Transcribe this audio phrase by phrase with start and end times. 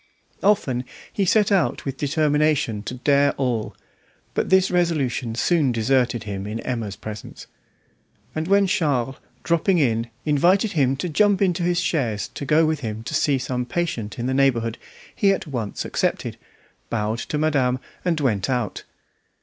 [0.41, 3.75] Often he set out with the determination to dare all;
[4.33, 7.45] but this resolution soon deserted him in Emma's presence,
[8.33, 12.79] and when Charles, dropping in, invited him to jump into his chaise to go with
[12.79, 14.79] him to see some patient in the neighbourhood,
[15.15, 16.35] he at once accepted,
[16.89, 18.83] bowed to madame, and went out.